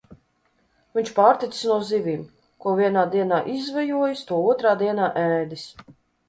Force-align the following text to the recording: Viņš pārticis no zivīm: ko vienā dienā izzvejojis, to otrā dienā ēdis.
Viņš 0.97 1.09
pārticis 1.17 1.67
no 1.71 1.75
zivīm: 1.89 2.23
ko 2.65 2.73
vienā 2.79 3.03
dienā 3.17 3.43
izzvejojis, 3.57 4.25
to 4.33 4.41
otrā 4.55 4.73
dienā 4.81 5.13
ēdis. 5.27 5.69